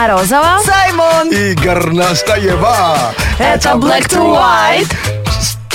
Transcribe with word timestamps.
Морозова. 0.00 0.60
Саймон! 0.62 1.30
И 1.30 1.54
Горнастаева. 1.54 3.14
Это 3.38 3.70
Black 3.70 4.06
to 4.10 4.20
White. 4.20 4.94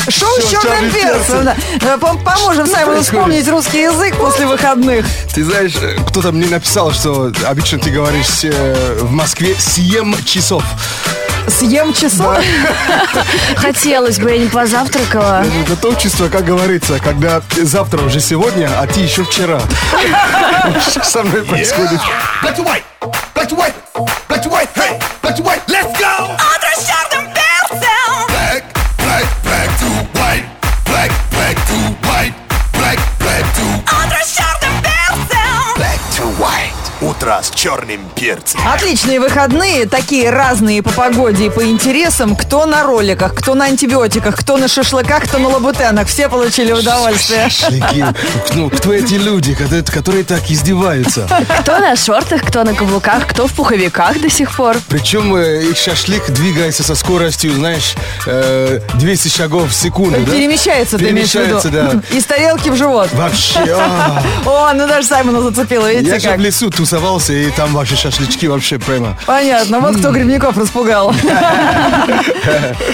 Шоу 0.09 0.29
с 0.39 0.47
черным 0.47 0.91
перцем. 0.91 1.43
да. 1.45 1.55
Э, 1.81 1.97
пом- 1.97 2.23
Поможем 2.23 2.67
Саймону 2.67 3.01
вспомнить 3.01 3.47
русский 3.49 3.81
язык 3.81 4.15
после 4.17 4.45
выходных. 4.45 5.07
Ты 5.33 5.43
знаешь, 5.43 5.73
кто-то 6.07 6.31
мне 6.31 6.45
написал, 6.47 6.91
что 6.91 7.31
обычно 7.47 7.79
ты 7.79 7.89
говоришь 7.89 8.43
э, 8.43 8.99
в 9.01 9.11
Москве 9.11 9.55
7 9.57 10.23
часов. 10.23 10.63
Съем 11.47 11.91
часов. 11.91 12.37
Хотелось 13.55 14.19
бы, 14.19 14.29
я 14.29 14.37
не 14.37 14.49
позавтракала. 14.49 15.43
Это 15.65 15.75
то 15.75 15.95
чувство, 15.95 16.27
как 16.27 16.45
говорится, 16.45 16.99
когда 16.99 17.41
завтра 17.59 18.03
уже 18.03 18.19
сегодня, 18.19 18.69
а 18.79 18.85
ты 18.85 18.99
еще 18.99 19.23
вчера. 19.23 19.59
Что 20.91 21.03
со 21.03 21.23
мной 21.23 21.41
происходит? 21.41 21.99
Black 22.43 22.55
to 22.55 22.63
white, 22.63 22.83
white, 23.55 23.73
black 24.27 24.41
to 24.43 24.49
white, 24.49 24.69
hey, 24.69 24.99
to 25.35 25.43
white, 25.43 25.67
let's 25.67 25.99
go! 25.99 26.40
С 37.41 37.49
черным 37.51 38.01
перцем. 38.15 38.59
Отличные 38.67 39.19
выходные, 39.19 39.85
такие 39.87 40.29
разные 40.29 40.81
по 40.83 40.91
погоде 40.91 41.47
и 41.47 41.49
по 41.49 41.63
интересам. 41.65 42.35
Кто 42.35 42.65
на 42.65 42.83
роликах, 42.83 43.33
кто 43.33 43.55
на 43.55 43.65
антибиотиках, 43.65 44.35
кто 44.37 44.57
на 44.57 44.67
шашлыках, 44.67 45.23
кто 45.23 45.37
на 45.39 45.49
лабутенах. 45.49 46.07
Все 46.07 46.29
получили 46.29 46.71
удовольствие. 46.71 47.49
Шашлыки. 47.49 48.05
Ну, 48.53 48.69
кто 48.69 48.93
эти 48.93 49.15
люди, 49.15 49.53
которые, 49.55 49.83
которые 49.83 50.23
так 50.23 50.49
издеваются? 50.49 51.27
Кто 51.61 51.79
на 51.79 51.95
шортах, 51.95 52.43
кто 52.43 52.63
на 52.63 52.73
каблуках, 52.73 53.27
кто 53.27 53.47
в 53.47 53.53
пуховиках 53.53 54.21
до 54.21 54.29
сих 54.29 54.55
пор. 54.55 54.77
Причем 54.89 55.35
э, 55.35 55.63
их 55.63 55.77
шашлык 55.77 56.29
двигается 56.31 56.83
со 56.83 56.95
скоростью, 56.95 57.53
знаешь, 57.53 57.95
э, 58.25 58.79
200 58.95 59.27
шагов 59.29 59.69
в 59.69 59.73
секунду, 59.73 60.19
да? 60.25 60.31
Перемещается, 60.31 60.97
ты 60.97 61.09
имеешь 61.09 61.31
в 61.31 61.35
виду? 61.35 61.59
Перемещается, 61.61 62.01
да. 62.09 62.15
Из 62.17 62.25
тарелки 62.25 62.69
в 62.69 62.75
живот. 62.75 63.09
Вообще, 63.13 63.59
а. 63.77 64.23
О, 64.45 64.73
ну 64.73 64.87
даже 64.87 65.07
Саймона 65.07 65.41
зацепило, 65.41 65.87
Я 65.87 65.99
видите 65.99 66.19
же 66.19 66.27
как? 66.29 66.37
в 66.37 66.41
лесу 66.41 66.69
тусовался, 66.69 67.30
и 67.31 67.49
там 67.51 67.73
ваши 67.73 67.95
шашлычки 67.95 68.45
вообще 68.45 68.77
прямо. 68.79 69.17
Понятно, 69.25 69.79
вот 69.79 69.97
кто 69.97 70.11
грибников 70.11 70.57
распугал. 70.57 71.13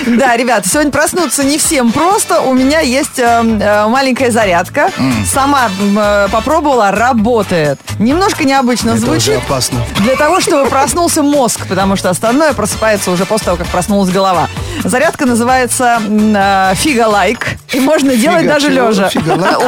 Да, 0.08 0.36
ребят, 0.38 0.66
сегодня 0.66 0.92
проснуться 0.92 1.44
не 1.44 1.58
всем 1.58 1.92
просто. 1.92 2.42
У 2.42 2.54
меня 2.54 2.80
есть 2.80 3.20
э, 3.20 3.24
э, 3.24 3.88
маленькая 3.88 4.32
зарядка. 4.32 4.92
Сама 5.26 5.70
э, 5.80 6.28
попробовала, 6.32 6.92
работает. 6.92 7.80
Немножко 8.00 8.46
необычно 8.46 8.98
звучит. 8.98 9.38
опасно. 9.38 9.80
Для 10.00 10.16
того, 10.16 10.40
чтобы 10.40 10.70
проснулся 10.70 11.24
мозг, 11.24 11.68
потому 11.68 11.96
что 11.96 12.10
остальное 12.10 12.54
просыпается 12.54 13.12
уже 13.12 13.26
после 13.26 13.46
того, 13.46 13.58
как 13.58 13.68
проснулась 13.68 14.10
голова. 14.10 14.48
Зарядка 14.84 15.26
называется 15.26 16.00
э, 16.08 16.74
фига-лайк. 16.76 17.58
И 17.74 17.80
можно 17.80 18.16
делать 18.16 18.48
даже 18.48 18.70
лежа. 18.70 19.10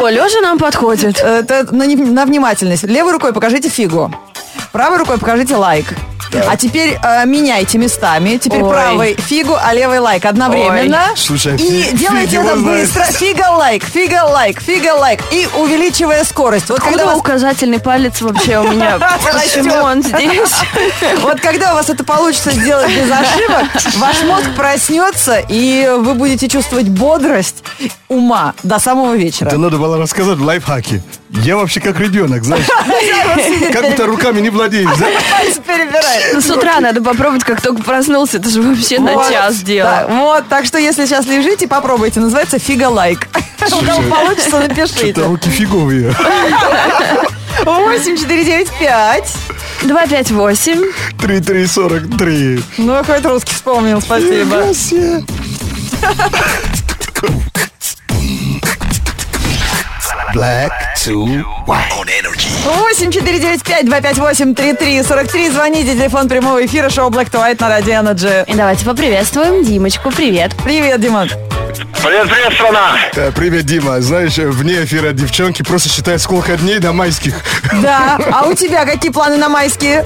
О, 0.02 0.08
лежа 0.08 0.42
нам 0.42 0.58
подходит. 0.58 1.20
Это 1.20 1.68
на 1.74 2.26
внимательность. 2.26 2.84
Левой 2.84 3.14
рукой 3.14 3.34
покажите 3.34 3.70
фигу. 3.70 4.14
Правой 4.72 4.98
рукой 4.98 5.18
покажите 5.18 5.56
лайк. 5.56 5.96
А 6.48 6.56
теперь 6.58 7.00
э, 7.02 7.26
меняйте 7.26 7.78
местами. 7.80 8.38
Теперь 8.38 8.62
Ой. 8.62 8.70
правой 8.70 9.16
фигу, 9.16 9.56
а 9.60 9.74
левой 9.74 9.98
лайк 10.00 10.26
одновременно. 10.26 11.06
Ой. 11.10 11.18
Слушай, 11.18 11.56
и 11.56 11.82
фи- 11.82 11.98
делайте 11.98 12.38
это 12.38 12.46
его 12.46 12.56
знает. 12.56 12.82
быстро. 12.82 13.04
Фига 13.06 13.50
лайк, 13.50 13.84
фига 13.84 14.24
лайк, 14.26 14.62
фига 14.62 14.94
лайк. 14.94 15.22
И 15.32 15.48
увеличивая 15.58 16.24
скорость. 16.24 16.70
Вот 16.70 16.82
когда, 16.82 17.06
вас, 17.06 17.18
указательный 17.18 17.80
палец 17.80 18.22
вообще 18.22 18.60
у 18.60 18.72
меня 18.72 19.00
почему 19.24 19.74
он 19.76 20.04
здесь? 20.04 20.54
вот 21.22 21.40
когда 21.42 21.72
у 21.72 21.76
вас 21.76 21.90
это 21.90 22.04
получится 22.04 22.52
сделать 22.52 22.90
без 22.90 23.10
ошибок, 23.12 23.66
ваш 23.98 24.22
мозг 24.24 24.56
проснется, 24.56 25.42
и 25.50 25.92
вы 25.98 26.14
будете 26.14 26.48
чувствовать 26.48 26.90
бодрость 26.90 27.64
ума 28.08 28.54
до 28.62 28.78
самого 28.78 29.16
вечера. 29.16 29.48
Это 29.48 29.58
надо 29.58 29.78
было 29.78 29.98
рассказать 29.98 30.38
в 30.38 30.44
лайфхаке. 30.44 31.02
Я 31.32 31.58
вообще 31.58 31.80
как 31.80 32.00
ребенок, 32.00 32.44
знаешь. 32.44 32.66
Как 33.72 33.86
будто 33.90 34.06
руками 34.08 34.40
не 34.42 34.50
владеешь, 34.50 34.90
да? 34.98 35.08
Ну, 36.34 36.42
С 36.42 36.50
утра 36.50 36.80
надо 36.80 37.02
попробовать, 37.02 37.44
как 37.44 37.62
только 37.62 37.84
проснулся. 37.84 38.38
Это 38.38 38.50
же 38.50 38.62
вообще 38.62 39.00
на 39.00 39.14
Вот, 39.14 39.30
час 39.30 39.60
да, 39.60 39.66
дело. 39.66 40.06
вот, 40.10 40.48
так 40.50 40.66
что 40.66 40.80
если 40.80 41.06
сейчас 41.06 41.26
лежите, 41.28 41.68
попробуйте. 41.68 42.20
Называется 42.20 42.58
фига 42.58 42.90
лайк. 42.90 43.28
У 43.62 43.86
кого 43.86 44.02
получится, 44.10 44.50
Что-то 44.50 44.68
напишите. 44.70 45.22
руки 45.22 45.50
фиговые. 45.50 46.14
8495. 47.66 49.34
258. 49.84 50.84
3343. 51.22 52.64
Ну, 52.80 53.04
хоть 53.04 53.26
русский 53.26 53.54
вспомнил, 53.54 54.02
спасибо. 54.02 54.66
Black 60.40 60.72
to 61.04 61.44
white. 61.66 61.92
On 62.00 62.08
energy. 62.08 62.48
8495-258-3343. 62.64 65.52
Звоните, 65.52 65.96
телефон 65.96 66.30
прямого 66.30 66.66
эфира, 66.66 66.90
шоу 66.90 67.10
Black 67.10 67.30
to 67.30 67.42
White 67.42 67.58
на 67.60 67.68
Радио 67.68 67.96
Energy. 67.96 68.50
И 68.50 68.54
давайте 68.54 68.86
поприветствуем 68.86 69.66
Димочку. 69.66 70.12
Привет. 70.12 70.54
Привет, 70.64 71.02
Дима. 71.02 71.28
Привет, 72.02 72.30
привет, 72.30 72.54
страна! 72.54 72.96
Э, 73.18 73.34
Привет, 73.36 73.66
Дима. 73.66 74.00
Знаешь, 74.00 74.40
э, 74.40 74.48
вне 74.48 74.86
эфира 74.86 75.12
девчонки 75.12 75.62
просто 75.62 75.90
считают, 75.90 76.22
сколько 76.22 76.56
дней 76.56 76.80
до 76.80 76.94
майских. 76.94 77.36
Да, 77.82 78.18
а 78.32 78.48
у 78.48 78.54
тебя 78.54 78.86
какие 78.86 79.12
планы 79.12 79.36
на 79.36 79.50
майские? 79.50 80.06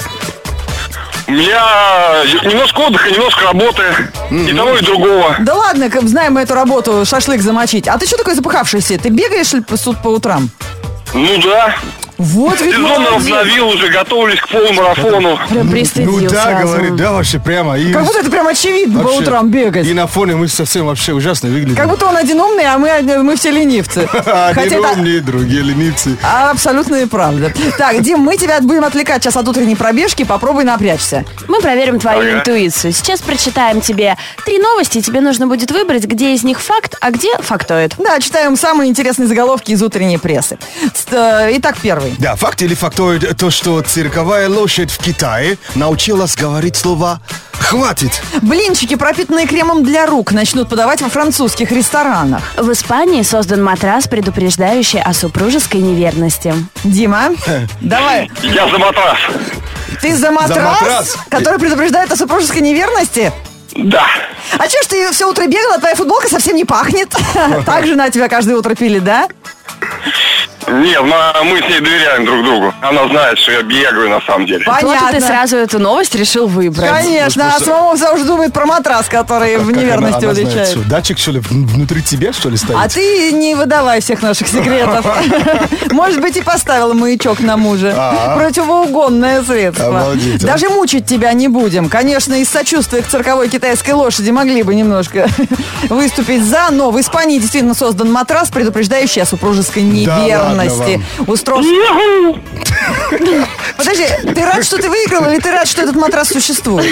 У 1.27 1.31
меня 1.31 2.23
немножко 2.43 2.79
отдыха, 2.81 3.09
немножко 3.09 3.45
работы. 3.45 3.83
И 4.29 4.53
того, 4.53 4.75
и 4.77 4.81
другого. 4.83 5.35
Да 5.39 5.53
ладно, 5.55 5.89
как 5.89 6.07
знаем 6.07 6.33
мы 6.33 6.41
эту 6.41 6.53
работу, 6.53 7.05
шашлык 7.05 7.41
замочить. 7.41 7.87
А 7.87 7.97
ты 7.97 8.05
что 8.07 8.17
такой 8.17 8.35
запыхавшийся? 8.35 8.97
Ты 8.99 9.09
бегаешь 9.09 9.53
ли 9.53 9.61
по, 9.61 9.77
сут- 9.77 10.01
по 10.01 10.09
утрам? 10.09 10.49
Ну 11.13 11.37
да. 11.41 11.75
Вот 12.23 12.59
ведь 12.61 12.75
Сезон 12.75 13.05
обновил 13.07 13.67
уже, 13.69 13.89
готовлюсь 13.89 14.39
к 14.39 14.47
полумарафону. 14.49 15.37
Прям 15.49 15.69
пристыдил 15.69 16.19
Ну 16.19 16.29
да, 16.29 16.43
сразу. 16.43 16.67
говорит, 16.67 16.95
да, 16.95 17.11
вообще 17.11 17.39
прямо. 17.39 17.77
И 17.77 17.91
Как 17.91 18.05
будто 18.05 18.19
это 18.19 18.29
прям 18.31 18.47
очевидно 18.47 18.99
по 18.99 19.05
вообще- 19.05 19.21
утрам 19.21 19.49
бегать. 19.49 19.85
И 19.85 19.93
на 19.93 20.07
фоне 20.07 20.35
мы 20.35 20.47
совсем 20.47 20.85
вообще 20.87 21.13
ужасно 21.13 21.49
выглядим. 21.49 21.75
Как 21.75 21.89
будто 21.89 22.05
он 22.07 22.15
один 22.17 22.39
умный, 22.39 22.65
а 22.65 22.77
мы, 22.77 23.01
мы 23.23 23.35
все 23.35 23.51
ленивцы. 23.51 24.07
Хотя 24.11 24.61
это 24.77 24.91
умнее, 24.93 25.19
другие 25.21 25.61
ленивцы. 25.61 26.17
а, 26.23 26.51
абсолютная 26.51 27.07
правда. 27.07 27.51
Так, 27.77 28.01
Дим, 28.01 28.19
мы 28.19 28.37
тебя 28.37 28.59
будем 28.61 28.83
отвлекать 28.85 29.21
сейчас 29.23 29.35
от 29.37 29.47
утренней 29.47 29.75
пробежки. 29.75 30.23
Попробуй 30.23 30.63
напрячься. 30.63 31.25
Мы 31.47 31.59
проверим 31.61 31.99
твою 31.99 32.21
Ага. 32.21 32.39
интуицию. 32.39 32.93
Сейчас 32.93 33.21
прочитаем 33.21 33.81
тебе 33.81 34.15
три 34.45 34.59
новости, 34.59 34.99
и 34.99 35.01
тебе 35.01 35.21
нужно 35.21 35.47
будет 35.47 35.71
выбрать, 35.71 36.05
где 36.05 36.33
из 36.33 36.43
них 36.43 36.59
факт, 36.61 36.95
а 37.01 37.11
где 37.11 37.29
фактоид. 37.39 37.95
Да, 37.97 38.19
читаем 38.19 38.55
самые 38.55 38.89
интересные 38.89 39.27
заголовки 39.27 39.71
из 39.71 39.81
утренней 39.83 40.17
прессы. 40.17 40.57
Ст- 40.93 41.11
э, 41.11 41.49
Итак, 41.57 41.75
первый. 41.81 42.12
Да, 42.19 42.35
факт 42.35 42.61
или 42.61 42.73
фактоид 42.73 43.37
то, 43.37 43.49
что 43.49 43.81
цирковая 43.81 44.49
лошадь 44.49 44.91
в 44.91 44.97
Китае 44.97 45.57
научилась 45.75 46.35
говорить 46.35 46.75
слова 46.75 47.19
«хватит». 47.53 48.21
Блинчики, 48.41 48.95
пропитанные 48.95 49.47
кремом 49.47 49.83
для 49.83 50.05
рук, 50.05 50.31
начнут 50.31 50.69
подавать 50.69 51.01
во 51.01 51.09
французских 51.09 51.71
ресторанах. 51.71 52.41
В 52.57 52.71
Испании 52.71 53.21
создан 53.23 53.63
матрас, 53.63 54.07
предупреждающий 54.07 55.01
о 55.01 55.13
супружеской 55.13 55.81
неверности. 55.81 56.53
Дима, 56.83 57.29
давай. 57.81 58.29
Я 58.41 58.69
за 58.69 58.77
матрас. 58.77 59.17
Ты 60.01 60.15
за 60.15 60.31
матрас, 60.31 60.81
матрас? 60.81 61.17
который 61.29 61.59
предупреждает 61.59 62.11
о 62.11 62.15
супружеской 62.15 62.61
неверности? 62.61 63.31
Да. 63.75 64.05
А 64.57 64.67
че 64.67 64.81
ж 64.83 64.85
ты 64.87 65.11
все 65.11 65.27
утро 65.29 65.47
бегала, 65.47 65.79
твоя 65.79 65.95
футболка 65.95 66.29
совсем 66.29 66.55
не 66.55 66.65
пахнет? 66.65 67.09
Так 67.65 67.87
же 67.87 67.95
на 67.95 68.09
тебя 68.09 68.29
каждое 68.29 68.55
утро 68.55 68.75
пили, 68.75 68.99
да? 68.99 69.27
Нет, 70.67 71.01
ма- 71.01 71.33
мы 71.43 71.57
с 71.59 71.61
ней 71.69 71.79
доверяем 71.79 72.25
друг 72.25 72.43
другу. 72.43 72.73
Она 72.81 73.07
знает, 73.07 73.37
что 73.37 73.51
я 73.51 73.61
бегаю 73.63 74.09
на 74.09 74.21
самом 74.21 74.45
деле. 74.45 74.63
Вот 74.65 74.81
Понятно. 74.81 75.11
ты 75.11 75.19
сразу 75.21 75.57
эту 75.57 75.79
новость 75.79 76.15
решил 76.15 76.47
выбрать. 76.47 76.89
Конечно, 76.89 77.53
а 77.55 77.59
самому 77.59 77.95
все 77.95 78.13
уже 78.13 78.23
думает 78.23 78.53
про 78.53 78.65
матрас, 78.65 79.07
который 79.07 79.57
в 79.57 79.67
Как 79.67 79.75
неверности 79.77 80.17
она- 80.23 80.31
она 80.31 80.33
знает, 80.33 80.47
уличает. 80.47 80.67
что, 80.69 80.79
Датчик, 80.89 81.17
что 81.17 81.31
ли, 81.31 81.39
в- 81.39 81.51
внутри 81.51 82.01
тебя, 82.01 82.33
что 82.33 82.49
ли, 82.49 82.57
стоит? 82.57 82.77
А 82.81 82.87
ты 82.87 83.31
не 83.31 83.55
выдавай 83.55 84.01
всех 84.01 84.21
наших 84.21 84.47
секретов. 84.47 85.05
Может 85.91 86.21
быть, 86.21 86.37
и 86.37 86.41
поставила 86.41 86.93
маячок 86.93 87.39
на 87.41 87.57
мужа. 87.57 87.93
А. 87.95 88.37
Противоугонное 88.37 89.43
средство. 89.43 90.11
А. 90.13 90.15
Даже 90.41 90.69
мучить 90.69 91.05
тебя 91.05 91.33
не 91.33 91.47
будем. 91.47 91.89
Конечно, 91.89 92.33
из 92.35 92.49
сочувствия 92.49 93.01
к 93.01 93.07
цирковой 93.07 93.49
китайской 93.49 93.91
лошади 93.91 94.31
могли 94.31 94.63
бы 94.63 94.73
немножко 94.75 95.27
выступить 95.89 96.43
за, 96.43 96.67
но 96.71 96.91
в 96.91 96.99
Испании 96.99 97.37
действительно 97.39 97.73
создан 97.73 98.11
матрас, 98.11 98.49
предупреждающий 98.49 99.21
о 99.21 99.25
супружеской 99.25 99.83
неверности. 99.83 100.52
Устров... 101.27 101.63
Подожди, 103.77 104.03
Подожди, 104.03 104.33
ты 104.33 104.45
рад, 104.45 104.65
что 104.65 104.77
ты 104.77 104.89
выиграл, 104.89 105.29
или 105.29 105.39
ты 105.39 105.51
рад, 105.51 105.67
что 105.67 105.81
этот 105.81 105.95
матрас 105.95 106.29
существует? 106.29 106.85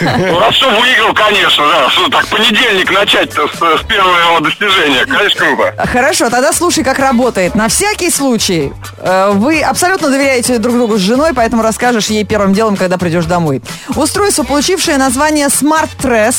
Ну, 0.00 0.38
раз 0.38 0.54
что 0.54 0.70
выиграл, 0.70 1.14
конечно, 1.14 1.66
да. 1.68 1.90
Что 1.90 2.08
так, 2.08 2.26
понедельник 2.28 2.90
начать-то 2.90 3.48
с, 3.48 3.80
с 3.80 3.84
первого 3.86 4.40
достижения. 4.40 5.04
Конечно, 5.06 5.46
круто. 5.46 5.86
Хорошо, 5.86 6.30
тогда 6.30 6.52
слушай, 6.52 6.84
как 6.84 6.98
работает. 6.98 7.54
На 7.54 7.68
всякий 7.68 8.10
случай, 8.10 8.72
э, 8.98 9.32
вы 9.34 9.60
абсолютно 9.60 10.10
доверяете 10.10 10.58
друг 10.58 10.76
другу 10.76 10.98
с 10.98 11.00
женой, 11.00 11.32
поэтому 11.34 11.62
расскажешь 11.62 12.06
ей 12.06 12.24
первым 12.24 12.52
делом, 12.52 12.76
когда 12.76 12.98
придешь 12.98 13.24
домой. 13.24 13.62
Устройство, 13.94 14.42
получившее 14.44 14.96
название 14.98 15.46
Smart 15.48 15.90
Tress, 16.00 16.34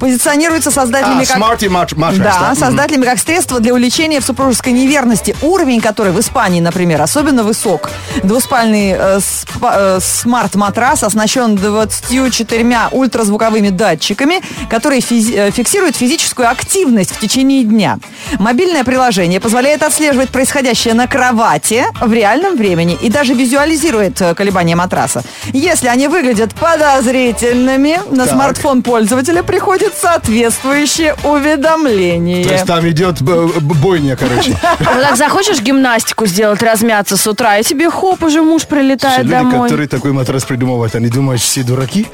позиционируется 0.00 0.70
создателями 0.70 1.24
А, 1.24 1.26
как... 1.26 1.38
Smarty 1.38 1.68
Mattress, 1.94 2.18
Да, 2.18 2.36
да? 2.40 2.54
создателями 2.54 3.04
как 3.04 3.18
средство 3.18 3.60
для 3.60 3.72
уличения 3.74 4.20
в 4.20 4.24
супружеской 4.24 4.72
неверности. 4.72 5.36
Уровень, 5.42 5.80
который 5.80 6.12
в 6.12 6.20
Испании, 6.20 6.60
например, 6.60 7.00
особенно 7.02 7.42
высок. 7.44 7.90
Двуспальный 8.22 8.90
э, 8.90 9.18
спа- 9.18 9.96
э, 9.96 10.00
смарт-матрас 10.00 11.02
оснащен 11.02 11.56
24 11.56 12.88
ультразвуковыми 12.90 13.68
датчиками, 13.70 14.40
которые 14.68 15.00
физи- 15.00 15.34
э, 15.36 15.50
фиксируют 15.50 15.96
физическую 15.96 16.50
активность 16.50 17.10
в 17.12 17.18
течение 17.20 17.62
дня. 17.64 17.98
Мобильное 18.38 18.84
приложение 18.84 19.40
позволяет 19.40 19.82
отслеживать 19.82 20.30
происходящее 20.30 20.94
на 20.94 21.06
кровати 21.06 21.84
в 22.00 22.12
реальном 22.12 22.56
времени 22.56 22.98
и 23.00 23.08
даже 23.10 23.34
визуализирует 23.34 24.20
э, 24.20 24.34
колебания 24.34 24.74
матраса. 24.76 25.22
Если 25.52 25.88
они 25.88 26.08
выглядят 26.08 26.54
подозрительными, 26.54 28.00
на 28.10 28.24
Так. 28.24 28.34
смартфон 28.34 28.82
пользователя 28.82 29.42
приходит 29.42 29.75
соответствующее 29.98 31.14
уведомление. 31.24 32.44
То 32.44 32.52
есть 32.52 32.66
там 32.66 32.88
идет 32.88 33.20
бойня, 33.22 34.16
короче. 34.16 34.56
Ну 34.80 35.02
так 35.02 35.16
захочешь 35.16 35.60
гимнастику 35.60 36.26
сделать, 36.26 36.62
размяться 36.62 37.16
с 37.16 37.26
утра, 37.26 37.58
и 37.58 37.62
тебе 37.62 37.90
хоп, 37.90 38.22
уже 38.22 38.42
муж 38.42 38.64
прилетает 38.66 39.24
Люди, 39.24 39.30
домой. 39.30 39.62
которые 39.68 39.88
такой 39.88 40.12
матрас 40.12 40.44
придумывают, 40.44 40.94
они 40.94 41.08
думают, 41.08 41.40
все 41.42 41.62
дураки? 41.62 42.06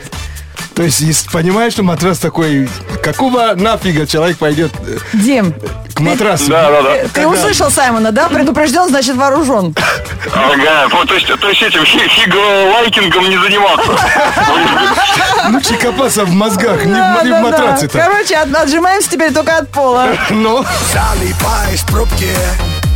То 0.75 0.82
есть, 0.82 1.31
понимаешь, 1.31 1.75
что 1.75 1.82
матрас 1.82 2.19
такой, 2.19 2.69
какого 3.03 3.55
нафига 3.55 4.06
человек 4.06 4.38
пойдет 4.38 4.73
э, 4.87 4.99
Дим, 5.12 5.55
матрасу? 6.02 6.49
Да, 6.50 6.70
да, 6.70 6.82
да. 6.82 6.94
ты 7.12 7.26
услышал 7.26 7.70
Саймона, 7.70 8.12
да? 8.12 8.28
Предупрежден, 8.28 8.88
значит 8.88 9.16
вооружен. 9.16 9.75
Ага, 10.32 10.88
вот, 10.93 11.08
то, 11.08 11.14
есть, 11.14 11.26
то 11.26 11.49
есть 11.49 11.62
этим 11.62 11.82
фиго-лайкингом 11.84 13.28
не 13.28 13.38
заниматься. 13.38 13.93
Лучше 15.50 15.75
копаться 15.76 16.25
в 16.25 16.31
мозгах, 16.32 16.84
не, 16.84 16.93
в- 16.93 17.40
матраце-то. 17.43 17.99
Короче, 17.99 18.37
от- 18.37 18.54
отжимаемся 18.54 19.10
теперь 19.10 19.32
только 19.32 19.56
от 19.58 19.70
пола. 19.70 20.08
Но 20.31 20.64
Залипаешь 20.93 21.81
в 21.81 21.87
пробке 21.87 22.37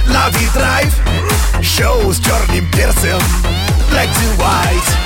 Лови 0.09 0.49
драйв 0.55 0.93
Шоу 1.63 2.13
с 2.13 2.19
черным 2.21 2.71
перцем 2.71 3.19
Black 3.91 4.09
to 4.09 4.39
white 4.39 5.06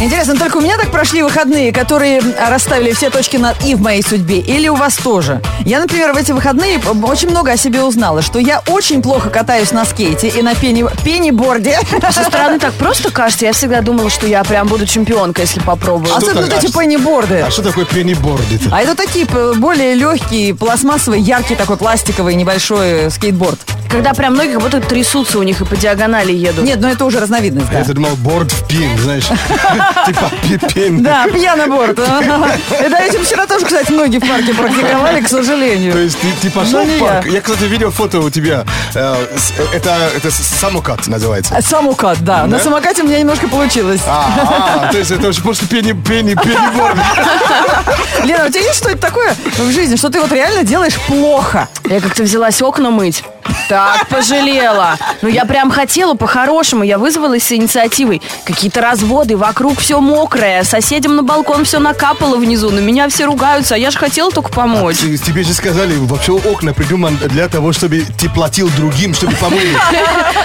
Интересно, 0.00 0.36
только 0.36 0.58
у 0.58 0.60
меня 0.60 0.76
так 0.76 0.92
прошли 0.92 1.24
выходные, 1.24 1.72
которые 1.72 2.20
а, 2.20 2.50
расставили 2.50 2.92
все 2.92 3.10
точки 3.10 3.36
над 3.36 3.64
«и» 3.64 3.74
в 3.74 3.80
моей 3.80 4.00
судьбе? 4.00 4.38
Или 4.38 4.68
у 4.68 4.76
вас 4.76 4.94
тоже? 4.94 5.42
Я, 5.64 5.80
например, 5.80 6.12
в 6.12 6.16
эти 6.16 6.30
выходные 6.30 6.78
очень 6.78 7.30
много 7.30 7.50
о 7.50 7.56
себе 7.56 7.82
узнала, 7.82 8.22
что 8.22 8.38
я 8.38 8.62
очень 8.68 9.02
плохо 9.02 9.28
катаюсь 9.28 9.72
на 9.72 9.84
скейте 9.84 10.28
и 10.28 10.40
на 10.40 10.54
пени, 10.54 10.84
пениборде. 11.04 11.80
Со 12.12 12.22
стороны 12.22 12.60
так 12.60 12.74
просто 12.74 13.10
кажется. 13.10 13.46
Я 13.46 13.52
всегда 13.52 13.80
думала, 13.80 14.08
что 14.08 14.28
я 14.28 14.44
прям 14.44 14.68
буду 14.68 14.86
чемпионкой, 14.86 15.46
если 15.46 15.58
попробую. 15.58 16.14
Особенно 16.14 16.42
так? 16.42 16.50
вот 16.52 16.58
эти 16.58 16.66
А 16.66 16.68
что- 16.68 16.78
пениборды. 16.78 17.44
А 17.44 17.50
что 17.50 17.62
такое 17.62 17.84
пенниборд-то? 17.84 18.68
А 18.72 18.80
это 18.80 18.94
такие 18.94 19.26
более 19.56 19.94
легкие, 19.96 20.54
пластмассовый, 20.54 21.20
яркий 21.20 21.56
такой 21.56 21.76
пластиковый 21.76 22.36
небольшой 22.36 23.10
скейтборд. 23.10 23.58
Когда 23.90 24.12
прям 24.12 24.34
ноги 24.34 24.52
как 24.52 24.60
будто 24.60 24.80
трясутся 24.80 25.38
у 25.38 25.42
них 25.42 25.62
и 25.62 25.64
по 25.64 25.74
диагонали 25.74 26.30
едут. 26.32 26.64
Нет, 26.64 26.78
ну 26.80 26.88
это 26.88 27.06
уже 27.06 27.20
разновидность, 27.20 27.70
да. 27.70 27.78
Я 27.78 27.84
думал, 27.84 28.10
борд 28.16 28.52
в 28.52 28.68
пин, 28.68 28.96
знаешь. 28.98 29.24
Типа 30.06 30.30
пи- 30.42 30.58
пин. 30.74 31.02
Да, 31.02 31.26
пьяноборд. 31.26 31.98
Это 32.70 32.96
этим 32.96 33.24
вчера 33.24 33.46
тоже, 33.46 33.64
кстати, 33.66 33.92
многие 33.92 34.18
в 34.18 34.28
парке 34.28 34.54
практиковали, 34.54 35.20
к 35.20 35.28
То 35.28 35.36
сожалению. 35.36 35.96
есть 35.96 36.18
ты, 36.18 36.28
ты 36.42 36.50
пошел 36.50 36.84
Ну, 36.84 36.96
в 36.96 37.00
парк? 37.00 37.26
я. 37.26 37.32
Я, 37.32 37.40
кстати, 37.40 37.64
видел 37.64 37.90
фото 37.90 38.20
у 38.20 38.30
тебя. 38.30 38.64
Э, 38.94 39.14
Это, 39.74 39.96
это 40.16 40.30
самокат 40.30 41.06
называется. 41.06 41.60
Самокат, 41.62 42.18
да. 42.24 42.46
На 42.46 42.58
самокате 42.58 43.02
у 43.02 43.06
меня 43.06 43.18
немножко 43.20 43.48
получилось. 43.48 44.00
А, 44.06 44.84
а, 44.88 44.92
то 44.92 44.98
есть 44.98 45.10
это 45.10 45.28
уже 45.28 45.40
после 45.42 45.66
пенни, 45.68 45.92
пенни, 45.92 46.34
пенниборда. 46.34 47.02
Лена, 48.24 48.46
у 48.46 48.48
тебя 48.50 48.60
есть 48.62 48.78
что-то 48.78 48.98
такое 48.98 49.34
в 49.58 49.72
жизни, 49.72 49.96
что 49.96 50.10
ты 50.10 50.20
вот 50.20 50.32
реально 50.32 50.64
делаешь 50.64 50.98
плохо? 51.06 51.68
Я 51.88 52.00
как-то 52.00 52.22
взялась 52.22 52.60
окна 52.62 52.90
мыть. 52.90 53.22
Так, 53.68 54.06
пожалела. 54.08 54.96
Ну, 55.22 55.28
я 55.28 55.44
прям 55.44 55.70
хотела 55.70 56.14
по-хорошему. 56.14 56.82
Я 56.84 56.98
вызвалась 56.98 57.44
с 57.44 57.52
инициативой. 57.52 58.22
Какие-то 58.44 58.80
разводы, 58.80 59.36
вокруг 59.36 59.78
все 59.78 60.00
мокрое. 60.00 60.62
Соседям 60.64 61.16
на 61.16 61.22
балкон 61.22 61.64
все 61.64 61.78
накапало 61.78 62.36
внизу. 62.36 62.70
На 62.70 62.78
меня 62.80 63.08
все 63.08 63.26
ругаются, 63.26 63.74
а 63.74 63.78
я 63.78 63.90
же 63.90 63.98
хотела 63.98 64.30
только 64.30 64.50
помочь. 64.50 64.96
Ты- 64.98 65.18
Тебе 65.18 65.42
же 65.44 65.52
сказали, 65.52 65.94
вообще 65.98 66.32
окна 66.32 66.72
придуман 66.72 67.16
для 67.28 67.48
того, 67.48 67.72
чтобы 67.72 68.04
ты 68.18 68.30
платил 68.30 68.70
другим, 68.76 69.12
чтобы 69.14 69.34
помыли. 69.36 69.76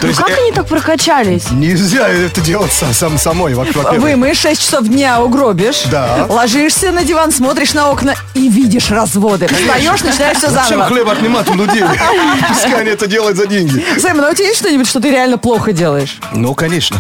Ну, 0.02 0.14
как 0.14 0.30
э, 0.30 0.36
они 0.42 0.52
так 0.52 0.68
прокачались? 0.68 1.50
нельзя 1.52 2.10
это 2.10 2.42
делать 2.42 2.72
сам, 2.74 2.94
сам- 2.94 3.18
самой, 3.18 3.54
во-первых. 3.54 3.94
Вымоешь 4.00 4.38
6 4.38 4.62
часов 4.62 4.88
дня, 4.88 5.22
угробишь, 5.22 5.84
Да. 5.92 6.26
ложишься 6.28 6.92
на 6.92 7.04
диван, 7.04 7.32
смотришь 7.32 7.74
на 7.74 7.90
окна 7.90 8.16
и 8.34 8.50
видишь 8.50 8.90
разводы. 8.92 9.48
Встаешь, 9.48 10.02
начинаешь 10.04 10.38
все 10.38 10.50
Зачем 10.50 10.80
заново. 10.80 10.86
хлеб 10.86 11.10
отнимать 11.10 11.50
у 11.50 11.54
людей? 11.54 11.84
Пускай 12.50 12.82
они 12.82 12.93
это 12.94 13.08
делают 13.08 13.38
за 13.38 13.48
деньги. 13.48 13.84
Сэм, 14.00 14.22
а 14.22 14.30
у 14.30 14.34
тебя 14.34 14.48
есть 14.48 14.60
что-нибудь, 14.60 14.88
что 14.88 15.00
ты 15.00 15.12
реально 15.12 15.38
плохо 15.38 15.74
делаешь? 15.74 16.20
Ну, 16.34 16.54
конечно. 16.54 16.98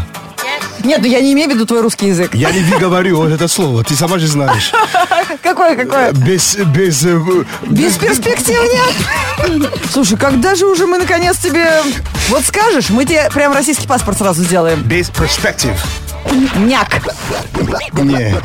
Нет, 0.84 1.00
ну 1.02 1.08
я 1.08 1.22
не 1.22 1.32
имею 1.32 1.50
в 1.50 1.54
виду 1.54 1.66
твой 1.66 1.82
русский 1.82 2.08
язык. 2.08 2.34
Я 2.36 2.52
не 2.52 2.62
говорю 2.78 3.18
вот 3.18 3.32
это 3.32 3.48
слово, 3.48 3.84
ты 3.86 3.96
сама 3.96 4.20
же 4.20 4.28
знаешь. 4.28 4.72
Какое, 5.42 5.76
какое? 5.76 6.12
Без, 6.12 6.56
без, 6.56 7.04
э, 7.06 7.20
Без 7.64 7.98
перспектив 7.98 8.60
нет. 8.74 9.70
Слушай, 9.92 10.18
когда 10.18 10.56
же 10.56 10.66
уже 10.66 10.86
мы 10.86 10.98
наконец 10.98 11.38
тебе... 11.38 11.66
Вот 12.30 12.44
скажешь, 12.44 12.90
мы 12.90 13.06
тебе 13.06 13.30
прям 13.34 13.54
российский 13.54 13.88
паспорт 13.88 14.18
сразу 14.18 14.44
сделаем. 14.44 14.82
без 14.84 15.10
перспектив. 15.10 15.74
Няк. 16.56 17.02
Не. 17.96 18.36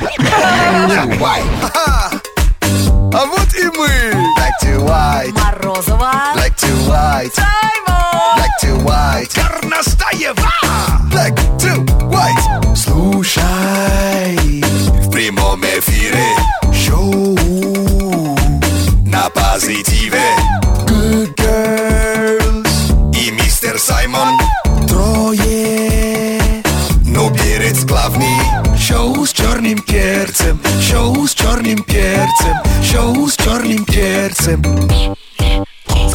А 3.14 3.24
вот 3.24 3.54
и 3.54 3.64
мы 3.76 3.88
Black 4.36 4.52
to 4.62 4.84
white 4.84 5.32
Морозова. 5.32 6.34
Black 6.34 6.54
to 6.56 6.66
white 6.86 7.34
Black 8.36 8.60
to 8.60 8.76
white 8.84 9.28
Горностаева 9.34 10.50
Black 11.10 11.34
to 11.58 11.87
черным 32.28 32.62
перцем 32.62 32.82
Шоу 32.82 33.28
с 33.28 33.36
черным 33.36 33.84
перцем 33.84 35.17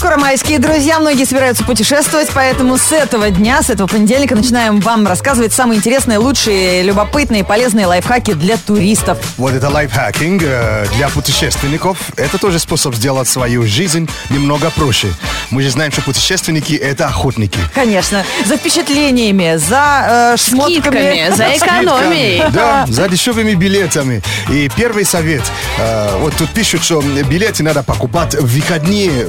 Скоро 0.04 0.18
майские 0.18 0.60
друзья, 0.60 1.00
многие 1.00 1.24
собираются 1.24 1.64
путешествовать, 1.64 2.28
поэтому 2.36 2.78
с 2.78 2.92
этого 2.92 3.30
дня, 3.30 3.64
с 3.64 3.70
этого 3.70 3.88
понедельника 3.88 4.36
начинаем 4.36 4.82
вам 4.82 5.08
рассказывать 5.08 5.54
самые 5.54 5.78
интересные, 5.78 6.18
лучшие, 6.18 6.84
любопытные, 6.84 7.46
полезные 7.46 7.86
лайфхаки 7.86 8.34
для 8.34 8.58
туристов. 8.58 9.18
Вот 9.38 9.54
это 9.54 9.70
лайфхакинг 9.70 10.44
э, 10.44 10.88
для 10.98 11.08
путешественников. 11.08 11.98
Это 12.18 12.38
тоже 12.38 12.60
способ 12.60 12.96
сделать 12.96 13.30
свою 13.30 13.66
жизнь 13.66 14.10
немного 14.30 14.72
проще. 14.72 15.08
Мы 15.52 15.62
же 15.62 15.70
знаем, 15.70 15.94
что 15.94 16.02
путешественники 16.02 16.74
это 16.74 17.08
охотники. 17.08 17.58
Конечно, 17.74 18.26
за 18.46 18.58
впечатлениями, 18.58 19.56
за 19.56 20.34
э, 20.34 20.38
шмотками. 20.38 20.82
Скидками, 20.82 21.34
за 21.34 21.56
экономией. 21.56 22.44
Да, 22.52 22.86
за 22.90 23.08
дешевыми 23.08 23.54
билетами. 23.54 24.22
И 24.52 24.70
первый 24.76 25.06
совет. 25.06 25.44
э, 25.80 26.18
вот 26.18 26.36
тут 26.36 26.50
пишут, 26.50 26.84
что 26.84 27.02
билеты 27.02 27.64
надо 27.64 27.84
покупать 27.84 28.36
в 28.36 28.54
выходные. 28.54 29.28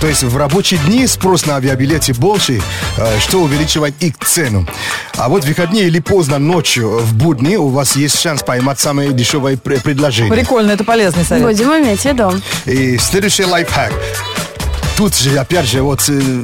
То 0.00 0.06
есть 0.06 0.22
в 0.22 0.36
рабочие 0.36 0.78
дни 0.86 1.06
спрос 1.06 1.46
на 1.46 1.56
авиабилеты 1.56 2.14
больше, 2.14 2.60
э, 2.96 3.18
что 3.20 3.40
увеличивает 3.40 3.94
их 4.00 4.14
цену. 4.24 4.66
А 5.16 5.28
вот 5.28 5.44
в 5.44 5.48
выходные 5.48 5.88
или 5.88 5.98
поздно 5.98 6.38
ночью 6.38 6.98
в 7.00 7.14
будни 7.14 7.56
у 7.56 7.68
вас 7.68 7.96
есть 7.96 8.20
шанс 8.20 8.42
поймать 8.42 8.78
самые 8.78 9.12
дешевые 9.12 9.56
пре- 9.56 9.80
предложения. 9.82 10.30
Прикольно, 10.30 10.70
это 10.72 10.84
полезный 10.84 11.24
совет. 11.24 11.44
Будем 11.44 11.68
иметь 11.84 12.00
в 12.00 12.04
виду. 12.04 12.32
И 12.66 12.96
следующий 12.98 13.44
лайфхак. 13.44 13.92
Тут 14.96 15.16
же, 15.16 15.36
опять 15.36 15.66
же, 15.66 15.82
вот 15.82 16.00
э, 16.08 16.42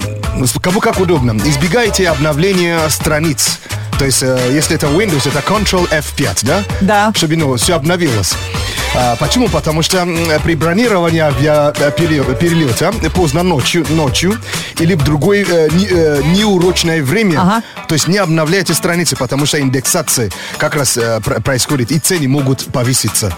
кому 0.60 0.80
как 0.80 0.98
удобно. 0.98 1.36
Избегайте 1.44 2.08
обновления 2.08 2.80
страниц. 2.88 3.58
То 3.98 4.04
есть, 4.04 4.22
э, 4.22 4.50
если 4.52 4.74
это 4.74 4.88
Windows, 4.88 5.28
это 5.28 5.38
Ctrl 5.38 5.88
F5, 5.90 6.38
да? 6.42 6.64
Да. 6.80 7.12
Чтобы 7.14 7.36
ну, 7.36 7.54
все 7.56 7.74
обновилось. 7.76 8.34
А, 8.96 9.16
почему? 9.16 9.48
Потому 9.48 9.82
что 9.82 10.06
при 10.44 10.54
бронировании 10.54 11.18
авиаперелета 11.20 12.92
поздно 13.14 13.42
ночью, 13.42 13.84
ночью 13.90 14.38
или 14.78 14.94
в 14.94 15.02
другое 15.02 15.44
э, 15.48 15.68
не- 15.72 15.88
э, 15.90 16.22
неурочное 16.34 17.02
время, 17.02 17.40
Ага. 17.40 17.62
то 17.88 17.94
есть 17.94 18.06
не 18.06 18.18
обновляйте 18.18 18.72
страницы, 18.72 19.16
потому 19.16 19.46
что 19.46 19.60
индексация 19.60 20.30
как 20.58 20.76
раз 20.76 20.96
э, 20.96 21.20
пр- 21.24 21.40
происходит, 21.42 21.90
и 21.90 21.98
цены 21.98 22.28
могут 22.28 22.66
повыситься. 22.72 23.30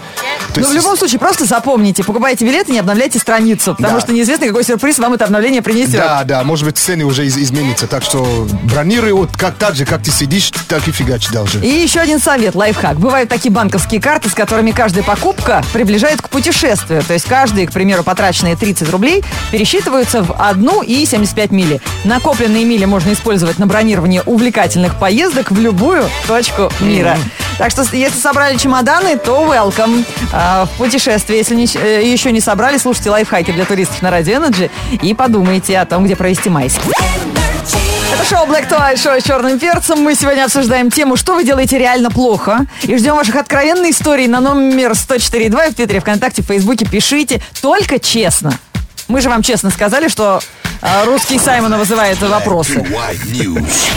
То 0.53 0.59
Но 0.61 0.61
Ну, 0.61 0.67
в 0.67 0.73
есть- 0.73 0.75
любом 0.75 0.97
случае, 0.97 1.19
просто 1.19 1.45
запомните, 1.45 2.03
покупайте 2.03 2.45
билеты, 2.45 2.71
не 2.71 2.79
обновляйте 2.79 3.17
страницу, 3.17 3.73
потому 3.75 3.95
Да. 3.95 4.01
что 4.01 4.13
неизвестно, 4.13 4.45
какой 4.47 4.63
сюрприз 4.63 4.99
вам 4.99 5.13
это 5.13 5.25
обновление 5.25 5.61
принесет. 5.63 5.93
Да, 5.93 6.23
да, 6.23 6.43
может 6.43 6.65
быть, 6.65 6.77
цены 6.77 7.03
уже 7.03 7.25
из- 7.25 7.37
изменятся. 7.37 7.87
Так 7.87 8.03
что 8.03 8.47
бронируй 8.63 9.11
вот 9.11 9.35
как 9.35 9.55
так 9.55 9.75
же, 9.75 9.85
как 9.85 10.03
ты 10.03 10.11
сидишь, 10.11 10.51
так 10.67 10.87
и 10.87 10.91
фигачить 10.91 11.31
должен. 11.31 11.61
И 11.63 11.67
еще 11.67 11.99
один 11.99 12.19
совет, 12.19 12.53
лайфхак. 12.55 12.99
Бывают 12.99 13.29
такие 13.29 13.51
банковские 13.51 13.99
карты, 14.01 14.29
с 14.29 14.33
которыми 14.33 14.71
каждая 14.71 15.03
покупка 15.03 15.46
приближает 15.73 16.21
к 16.21 16.29
путешествию. 16.29 17.01
То 17.03 17.13
есть 17.13 17.25
каждые, 17.25 17.67
к 17.67 17.71
примеру, 17.71 18.03
потраченные 18.03 18.55
30 18.55 18.89
рублей 18.89 19.23
пересчитываются 19.51 20.21
в 20.21 20.35
1 20.37 20.69
и 20.85 21.05
75 21.05 21.51
мили. 21.51 21.81
Накопленные 22.03 22.65
мили 22.65 22.85
можно 22.85 23.13
использовать 23.13 23.57
на 23.59 23.67
бронирование 23.67 24.21
увлекательных 24.25 24.95
поездок 24.99 25.51
в 25.51 25.59
любую 25.59 26.03
точку 26.27 26.69
мира. 26.79 27.17
Так 27.57 27.71
что, 27.71 27.83
если 27.91 28.19
собрали 28.19 28.57
чемоданы, 28.57 29.17
то 29.17 29.51
welcome 29.51 30.05
а, 30.31 30.65
в 30.65 30.69
путешествие. 30.77 31.39
Если 31.39 31.55
не- 31.55 31.65
э, 31.75 32.03
еще 32.05 32.31
не 32.31 32.39
собрали, 32.41 32.77
слушайте 32.77 33.09
лайфхаки 33.09 33.51
для 33.51 33.65
туристов 33.65 34.01
на 34.01 34.07
Radio 34.09 34.39
Energy 34.39 34.69
и 35.01 35.13
подумайте 35.13 35.79
о 35.79 35.85
том, 35.85 36.05
где 36.05 36.15
провести 36.15 36.49
майский. 36.49 36.91
Это 38.17 38.29
шоу 38.29 38.47
Black 38.47 38.67
to 38.67 38.79
White, 38.79 38.97
шоу 38.97 39.19
с 39.19 39.23
черным 39.23 39.59
перцем. 39.59 40.01
Мы 40.01 40.15
сегодня 40.15 40.45
обсуждаем 40.45 40.89
тему, 40.89 41.17
что 41.17 41.35
вы 41.35 41.43
делаете 41.43 41.77
реально 41.77 42.09
плохо. 42.09 42.65
И 42.81 42.97
ждем 42.97 43.15
ваших 43.15 43.35
откровенных 43.35 43.91
историй 43.91 44.27
на 44.27 44.41
номер 44.41 44.93
104.2 44.93 45.67
и 45.67 45.71
в 45.71 45.75
Твиттере, 45.75 45.99
ВКонтакте, 45.99 46.41
в 46.41 46.47
Фейсбуке. 46.47 46.85
Пишите 46.85 47.41
только 47.61 47.99
честно. 47.99 48.57
Мы 49.07 49.21
же 49.21 49.29
вам 49.29 49.43
честно 49.43 49.69
сказали, 49.69 50.07
что 50.07 50.41
а, 50.81 51.05
русский 51.05 51.37
Саймона 51.37 51.77
вызывает 51.77 52.19
вопросы. 52.19 52.79
White 52.79 53.23
news. 53.27 53.87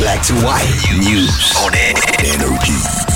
Black 0.00 0.22
to 0.22 0.34
white 0.40 0.98
news 0.98 1.54
on 1.62 1.74
energy. 2.20 3.07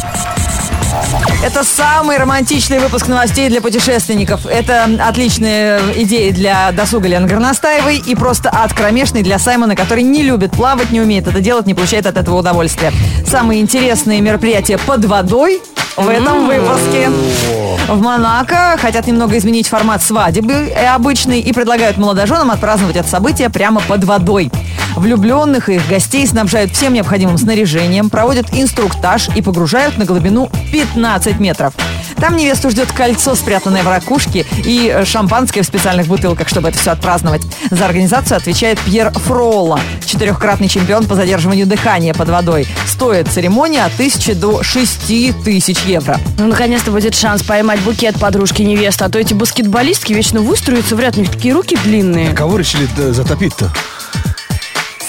Это 1.43 1.65
самый 1.65 2.19
романтичный 2.19 2.79
выпуск 2.79 3.09
новостей 3.09 3.49
для 3.49 3.61
путешественников. 3.61 4.47
Это 4.47 4.89
отличная 5.01 5.81
идея 5.97 6.33
для 6.33 6.73
досуга 6.73 7.09
Лены 7.09 7.27
Горностаевой 7.27 7.99
и 7.99 8.15
просто 8.15 8.51
ад 8.53 8.73
кромешный 8.73 9.23
для 9.23 9.39
Саймона, 9.39 9.75
который 9.75 10.03
не 10.03 10.23
любит 10.23 10.53
плавать, 10.53 10.91
не 10.91 11.01
умеет 11.01 11.27
это 11.27 11.41
делать, 11.41 11.67
не 11.67 11.75
получает 11.75 12.07
от 12.07 12.17
этого 12.17 12.39
удовольствия. 12.39 12.93
Самые 13.27 13.61
интересные 13.61 14.21
мероприятия 14.21 14.79
под 14.79 15.05
водой 15.05 15.61
в 15.97 16.09
этом 16.09 16.47
выпуске. 16.47 17.11
В 17.89 18.01
Монако 18.01 18.77
хотят 18.81 19.07
немного 19.07 19.37
изменить 19.37 19.69
формат 19.69 20.03
свадьбы 20.03 20.53
э, 20.53 20.87
обычный 20.87 21.41
и 21.41 21.53
предлагают 21.53 21.99
молодоженам 21.99 22.51
отпраздновать 22.51 22.97
это 22.97 23.09
событие 23.09 23.51
прямо 23.51 23.81
под 23.83 24.05
водой. 24.05 24.51
Влюбленных 25.03 25.69
и 25.69 25.75
их 25.75 25.89
гостей 25.89 26.25
снабжают 26.25 26.71
всем 26.71 26.93
необходимым 26.93 27.37
снаряжением, 27.37 28.09
проводят 28.09 28.47
инструктаж 28.53 29.31
и 29.35 29.43
погружают 29.43 29.99
на 29.99 30.05
глубину 30.05 30.49
15 30.71 31.41
метров. 31.41 31.75
Там 32.19 32.37
невесту 32.37 32.71
ждет 32.71 32.93
кольцо, 32.93 33.35
спрятанное 33.35 33.83
в 33.83 33.89
ракушке, 33.89 34.47
и 34.65 35.03
шампанское 35.05 35.63
в 35.63 35.67
специальных 35.67 36.07
бутылках, 36.07 36.49
чтобы 36.49 36.69
это 36.69 36.79
все 36.79 36.93
отпраздновать. 36.93 37.43
За 37.73 37.85
организацию 37.87 38.37
отвечает 38.37 38.79
Пьер 38.79 39.11
Фролла, 39.11 39.81
четырехкратный 40.07 40.69
чемпион 40.69 41.09
по 41.09 41.17
задерживанию 41.17 41.67
дыхания 41.67 42.15
под 42.15 42.29
водой. 42.29 42.69
Стоит 42.87 43.27
церемония 43.27 43.85
от 43.85 43.95
1000 43.95 44.37
до 44.37 44.63
6000 44.63 45.85
евро. 45.85 46.21
Ну, 46.39 46.47
наконец-то 46.47 46.93
будет 46.93 47.17
шанс 47.17 47.43
поймать 47.43 47.81
букет 47.81 48.21
подружки 48.21 48.63
невесты. 48.63 49.05
А 49.05 49.09
то 49.09 49.19
эти 49.19 49.35
баскетболистки 49.35 50.13
вечно 50.13 50.43
выстроятся, 50.43 50.95
вряд 50.95 51.17
ли 51.17 51.23
у 51.23 51.25
них 51.25 51.35
такие 51.35 51.55
руки 51.55 51.77
длинные. 51.83 52.33
Кого 52.35 52.57
решили 52.57 52.89
э, 52.99 53.11
затопить-то? 53.11 53.69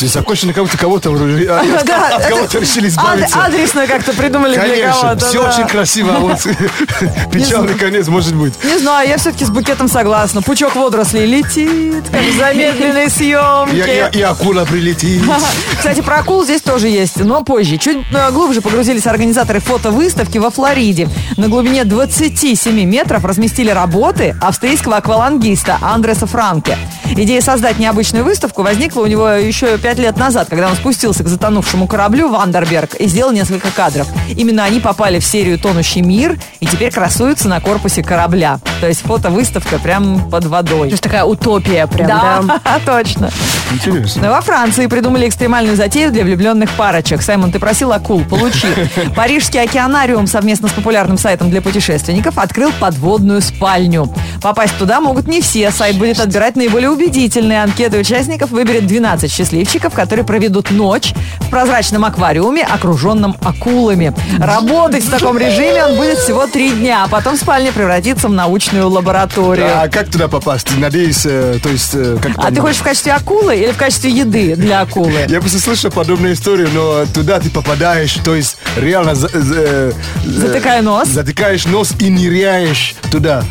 Ты 0.04 0.10
закончил 0.10 0.48
на 0.48 0.54
кого-то, 0.54 0.78
кого-то 0.78 1.12
а, 1.12 1.62
от, 2.18 2.26
кого-то 2.26 2.60
решили 2.60 2.90
избавиться. 2.90 3.42
Адресно 3.42 3.88
как-то 3.88 4.12
придумали 4.12 4.54
для 4.54 4.92
кого-то. 4.92 5.26
все 5.26 5.48
очень 5.48 5.66
красиво, 5.66 6.14
а 6.18 6.20
вот 6.20 6.40
печальный 7.32 7.74
конец 7.76 8.10
может 8.10 8.36
быть. 8.36 8.54
Не 8.66 8.80
знаю, 8.80 9.08
я 9.08 9.18
все-таки 9.18 9.46
с 9.46 9.50
букетом 9.50 9.88
согласна. 9.88 10.42
Пучок 10.42 10.76
водорослей 10.76 11.26
летит, 11.26 12.04
как 12.12 12.22
в 12.22 12.38
замедленной 12.38 13.06
И, 13.06 13.08
и- 13.08 13.10
съемке. 13.10 14.10
и 14.12 14.22
акула 14.22 14.66
прилетит. 14.66 15.24
Кстати, 15.78 16.02
про 16.02 16.18
акул 16.18 16.44
здесь 16.44 16.62
тоже 16.62 16.90
есть, 16.90 17.16
но 17.24 17.42
позже. 17.46 17.78
Чуть 17.78 18.00
э, 18.12 18.32
глубже 18.32 18.60
погрузились 18.60 19.08
организаторы 19.08 19.62
фотовыставки 19.62 20.38
во 20.38 20.50
Флориде. 20.52 21.08
На 21.38 21.48
глубине 21.48 21.86
27 21.86 22.78
метров 22.84 23.24
разместили 23.24 23.70
работы 23.70 24.36
австрийского 24.42 24.98
аквалангиста 24.98 25.78
Андреса 25.82 26.26
Франке. 26.26 26.78
Идея 27.16 27.40
создать 27.42 27.80
необычную 27.80 28.26
выставку 28.26 28.64
возникла 28.64 29.02
у 29.02 29.06
него 29.06 29.30
еще 29.30 29.78
пять 29.94 30.00
лет 30.00 30.18
назад, 30.18 30.48
когда 30.50 30.70
он 30.70 30.76
спустился 30.76 31.24
к 31.24 31.28
затонувшему 31.28 31.86
кораблю 31.86 32.30
Вандерберг 32.30 32.96
и 32.96 33.06
сделал 33.06 33.32
несколько 33.32 33.70
кадров. 33.70 34.08
Именно 34.36 34.64
они 34.64 34.80
попали 34.80 35.20
в 35.20 35.26
серию 35.26 35.60
«Тонущий 35.60 36.02
мир» 36.02 36.40
и 36.60 36.66
теперь 36.66 36.92
красуются 36.92 37.48
на 37.48 37.60
корпусе 37.60 38.02
корабля. 38.02 38.60
То 38.82 38.88
есть 38.88 39.02
фотовыставка 39.02 39.78
прям 39.78 40.32
под 40.32 40.46
водой. 40.46 40.88
То 40.88 40.94
есть 40.94 41.04
такая 41.04 41.26
утопия 41.26 41.86
прям, 41.86 42.08
да? 42.08 42.42
Да, 42.42 42.80
точно. 42.86 43.30
Интересно. 43.72 44.24
Но 44.24 44.30
во 44.30 44.42
Франции 44.42 44.88
придумали 44.88 45.28
экстремальную 45.28 45.76
затею 45.76 46.12
для 46.12 46.24
влюбленных 46.24 46.72
парочек. 46.72 47.22
Саймон, 47.22 47.52
ты 47.52 47.60
просил 47.60 47.92
акул, 47.92 48.24
получи. 48.24 48.68
Парижский 49.16 49.62
океанариум 49.62 50.28
совместно 50.28 50.70
с 50.70 50.72
популярным 50.72 51.18
сайтом 51.18 51.50
для 51.50 51.62
путешественников 51.62 52.38
открыл 52.38 52.72
подводную 52.80 53.42
спальню. 53.42 54.12
Попасть 54.42 54.78
туда 54.78 55.02
могут 55.02 55.28
не 55.28 55.42
все. 55.42 55.72
Сайт 55.72 55.98
будет 55.98 56.20
отбирать 56.20 56.56
наиболее 56.56 56.90
убедительные 56.90 57.62
анкеты 57.62 58.00
участников, 58.00 58.52
выберет 58.52 58.88
12 58.88 59.32
счастливчиков, 59.32 59.83
которые 59.92 60.26
проведут 60.26 60.72
ночь 60.72 61.14
в 61.42 61.50
прозрачном 61.50 62.06
аквариуме, 62.06 62.64
окруженном 62.64 63.36
акулами. 63.44 64.14
Работать 64.40 65.04
в 65.04 65.10
таком 65.10 65.38
режиме 65.38 65.84
он 65.86 65.96
будет 65.98 66.20
всего 66.20 66.48
три 66.48 66.72
дня, 66.72 67.04
а 67.04 67.08
потом 67.08 67.36
спальня 67.38 67.72
превратится 67.74 68.28
в 68.28 68.32
научную 68.32 68.88
лабораторию. 68.90 69.68
А 69.76 69.88
как 69.90 70.10
туда 70.10 70.28
попасть? 70.28 70.70
Надеюсь, 70.78 71.22
э, 71.26 71.60
то 71.62 71.70
есть... 71.70 71.92
э, 71.94 72.18
как 72.22 72.32
А 72.38 72.42
там- 72.44 72.56
ты 72.56 72.62
хочешь 72.62 72.78
в 72.82 72.84
качестве 72.84 73.12
акулы 73.14 73.56
или 73.58 73.72
в 73.72 73.78
качестве 73.78 74.12
еды 74.12 74.56
для 74.56 74.82
акулы? 74.82 75.26
Я 75.28 75.40
просто 75.42 75.60
слышал 75.60 75.92
подобную 75.92 76.34
историю, 76.34 76.70
но 76.74 77.06
туда 77.14 77.40
ты 77.40 77.50
попадаешь, 77.50 78.14
то 78.24 78.36
есть 78.36 78.58
реально 78.78 79.16
за- 79.16 79.28
за- 79.30 79.56
э, 79.58 79.92
Затыкая 80.26 80.82
нос. 80.82 81.08
затыкаешь 81.10 81.66
нос 81.66 81.94
и 82.00 82.10
ныряешь 82.10 82.96
туда. 83.12 83.44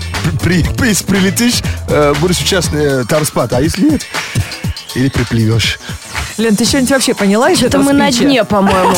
При, 0.43 0.63
при- 0.63 0.89
если 0.89 1.05
прилетишь, 1.05 1.63
э, 1.89 2.15
будешь 2.21 2.37
сейчас 2.37 2.69
э, 2.73 3.05
там 3.09 3.25
спать, 3.25 3.53
а 3.53 3.61
если 3.61 3.83
нет, 3.91 4.03
или 4.95 5.09
приплывешь. 5.09 5.79
Лен, 6.43 6.57
ты 6.57 6.65
что-нибудь 6.65 6.91
вообще 6.91 7.15
поняла 7.15 7.51
из 7.51 7.59
Это 7.59 7.69
этого 7.69 7.83
мы 7.85 7.93
на 7.93 8.11
спича? 8.11 8.25
дне, 8.25 8.43
по-моему. 8.45 8.91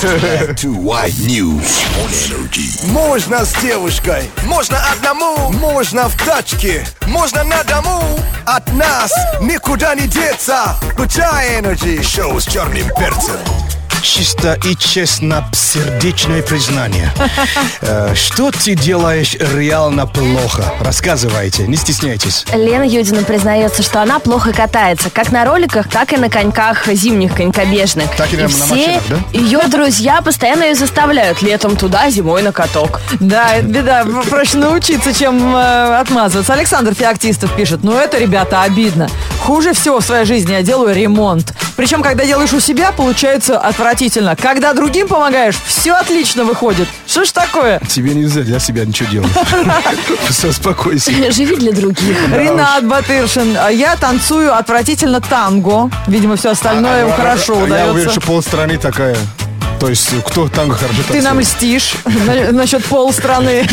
Black 0.00 0.54
to 0.56 0.74
white 0.74 1.12
news 1.26 1.82
on 1.98 2.10
energy. 2.24 2.86
Можно 2.90 3.44
с 3.44 3.52
девушкой, 3.60 4.30
можно 4.46 4.78
одному, 4.90 5.52
можно 5.52 6.08
в 6.08 6.16
тачке, 6.24 6.86
можно 7.06 7.44
на 7.44 7.62
дому. 7.64 8.18
От 8.46 8.72
нас 8.72 9.12
никуда 9.42 9.94
не 9.94 10.06
деться. 10.08 10.76
Включай 10.92 11.60
Energy. 11.60 12.02
Шоу 12.02 12.40
с 12.40 12.46
черным 12.46 12.88
перцем. 12.98 13.36
Чисто 14.02 14.58
и 14.64 14.74
честно 14.76 15.44
сердечное 15.52 16.42
признание. 16.42 17.12
Э, 17.82 18.14
Что 18.14 18.50
ты 18.50 18.74
делаешь 18.74 19.34
реально 19.40 20.06
плохо? 20.06 20.64
Рассказывайте, 20.80 21.66
не 21.66 21.76
стесняйтесь. 21.76 22.44
Лена 22.52 22.82
Юдина 22.84 23.22
признается, 23.22 23.82
что 23.82 24.00
она 24.02 24.18
плохо 24.18 24.52
катается, 24.52 25.08
как 25.10 25.30
на 25.32 25.44
роликах, 25.44 25.88
так 25.88 26.12
и 26.12 26.16
на 26.16 26.28
коньках 26.28 26.86
зимних 26.88 27.34
конькобежных. 27.34 28.14
Так 28.16 28.32
и 28.32 28.36
на- 28.36 28.42
на 28.44 28.48
все 28.48 28.66
машинах, 28.66 29.02
да? 29.08 29.16
ее 29.32 29.60
друзья 29.68 30.20
постоянно 30.20 30.64
ее 30.64 30.74
заставляют 30.74 31.42
летом 31.42 31.76
туда, 31.76 32.10
зимой 32.10 32.42
на 32.42 32.52
каток. 32.52 33.00
Да, 33.18 33.54
это 33.56 33.66
беда. 33.66 34.04
Проще 34.28 34.58
научиться, 34.58 35.12
чем 35.14 35.54
э, 35.56 35.98
отмазываться. 35.98 36.52
Александр 36.52 36.94
Феоктистов 36.94 37.54
пишет, 37.56 37.80
ну 37.82 37.96
это, 37.96 38.18
ребята, 38.18 38.62
обидно. 38.62 39.08
Хуже 39.40 39.72
всего 39.72 40.00
в 40.00 40.04
своей 40.04 40.24
жизни 40.24 40.52
я 40.52 40.62
делаю 40.62 40.94
ремонт. 40.94 41.52
Причем, 41.76 42.02
когда 42.02 42.24
делаешь 42.24 42.52
у 42.52 42.60
себя, 42.60 42.92
получается 42.92 43.58
отвратительно. 43.58 44.36
Когда 44.36 44.74
другим 44.74 45.08
помогаешь, 45.08 45.56
все 45.64 45.92
отлично 45.94 46.44
выходит. 46.44 46.86
Что 47.06 47.24
ж 47.24 47.30
такое? 47.32 47.80
Тебе 47.88 48.14
нельзя 48.14 48.42
для 48.42 48.58
себя 48.58 48.84
ничего 48.84 49.08
делать. 49.10 49.30
Все, 50.28 50.48
успокойся. 50.48 51.10
Живи 51.32 51.56
для 51.56 51.72
других. 51.72 52.16
Ренат 52.32 52.84
Батыршин. 52.86 53.56
а 53.58 53.70
Я 53.70 53.96
танцую 53.96 54.54
отвратительно 54.54 55.20
танго. 55.20 55.90
Видимо, 56.06 56.36
все 56.36 56.50
остальное 56.50 57.00
ему 57.04 57.12
хорошо 57.12 57.54
А, 57.54 57.56
Я 57.56 57.62
уверен, 57.64 57.90
удается. 57.92 58.10
что 58.12 58.20
полстраны 58.20 58.76
такая. 58.78 59.16
То 59.80 59.88
есть, 59.88 60.10
кто 60.26 60.46
танго 60.48 60.74
хорошо 60.74 60.98
танцует? 60.98 61.18
Ты 61.18 61.22
нам 61.22 61.40
льстишь 61.40 61.94
на- 62.04 62.52
насчет 62.52 62.84
полстраны. 62.84 63.66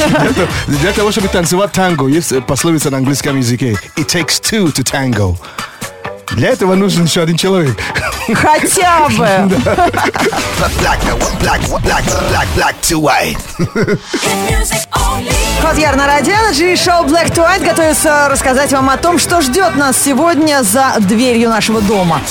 Для- 0.67 0.93
того, 0.93 1.11
чтобы 1.11 1.27
танцевать 1.27 1.73
танго, 1.73 2.07
есть 2.07 2.31
э, 2.31 2.39
пословица 2.41 2.89
на 2.89 2.97
английском 2.97 3.37
языке. 3.37 3.77
It 3.97 4.07
takes 4.07 4.41
two 4.41 4.73
to 4.73 4.83
tango. 4.83 5.35
Для 6.31 6.49
этого 6.49 6.75
нужен 6.75 7.03
еще 7.05 7.21
один 7.21 7.35
человек. 7.37 7.75
Хотя 8.33 9.07
бы. 9.09 9.27
Хот 15.61 15.77
Яр 15.77 15.95
на 15.95 16.05
Радио 16.07 16.75
шоу 16.75 17.05
Black 17.05 17.33
to 17.33 17.45
White 17.45 17.65
готовится 17.65 18.27
рассказать 18.29 18.71
вам 18.71 18.89
о 18.89 18.97
том, 18.97 19.19
что 19.19 19.41
ждет 19.41 19.75
нас 19.75 19.97
сегодня 20.01 20.63
за 20.63 20.95
дверью 20.99 21.49
нашего 21.49 21.81
дома. 21.81 22.21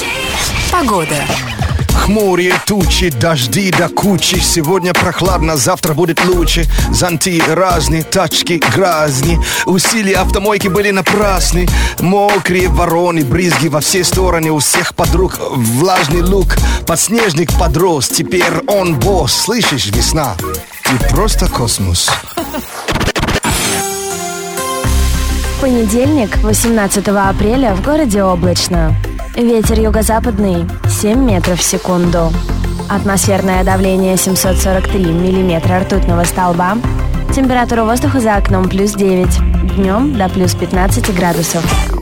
Хмурые 2.05 2.55
тучи, 2.67 3.11
дожди 3.11 3.71
до 3.71 3.89
кучи 3.89 4.37
Сегодня 4.37 4.93
прохладно, 4.93 5.57
завтра 5.57 5.95
будет 5.95 6.25
лучше. 6.25 6.67
Зонты 6.91 7.43
разные, 7.49 8.05
тачки 8.05 8.63
грязни 8.75 9.41
Усилия 9.65 10.17
автомойки 10.17 10.69
были 10.69 10.91
напрасны. 10.91 11.69
Мокрые 12.01 12.69
вороны, 12.69 13.25
брызги 13.25 13.69
во 13.69 13.81
все 13.81 14.05
стороны. 14.05 14.51
У 14.51 14.59
всех 14.59 14.95
подруг 14.95 15.39
влажный 15.51 16.23
лук. 16.23 16.57
Подснежник 16.87 17.53
подрос, 17.59 18.09
теперь 18.09 18.55
он 18.69 18.99
босс. 18.99 19.33
Слышишь, 19.33 19.87
весна? 19.87 20.35
Ты 20.85 21.09
просто 21.11 21.49
космос. 21.49 22.09
Понедельник, 25.61 26.37
18 26.43 27.09
апреля, 27.09 27.75
в 27.75 27.83
городе 27.83 28.23
облачно. 28.23 28.95
Ветер 29.35 29.81
юго-западный 29.81 30.65
7 30.97 31.19
метров 31.19 31.61
в 31.61 31.63
секунду. 31.63 32.33
Атмосферное 32.89 33.63
давление 33.65 34.17
743 34.17 35.05
миллиметра 35.05 35.81
ртутного 35.81 36.25
столба. 36.25 36.79
Температура 37.35 37.85
воздуха 37.85 38.19
за 38.19 38.37
окном 38.37 38.67
плюс 38.71 38.93
9. 38.93 39.77
Днем 39.77 40.17
до 40.17 40.31
плюс 40.31 40.55
15 40.55 41.15
градусов. 41.15 41.96